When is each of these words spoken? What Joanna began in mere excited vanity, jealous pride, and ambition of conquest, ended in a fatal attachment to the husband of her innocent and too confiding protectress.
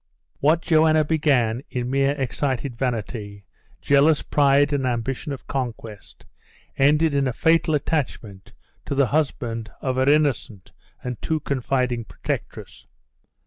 What 0.39 0.63
Joanna 0.63 1.03
began 1.05 1.61
in 1.69 1.91
mere 1.91 2.13
excited 2.13 2.75
vanity, 2.75 3.45
jealous 3.81 4.23
pride, 4.23 4.73
and 4.73 4.87
ambition 4.87 5.31
of 5.31 5.45
conquest, 5.45 6.25
ended 6.75 7.13
in 7.13 7.27
a 7.27 7.33
fatal 7.33 7.75
attachment 7.75 8.51
to 8.87 8.95
the 8.95 9.05
husband 9.05 9.69
of 9.79 9.97
her 9.97 10.09
innocent 10.09 10.71
and 11.03 11.21
too 11.21 11.39
confiding 11.41 12.05
protectress. 12.05 12.87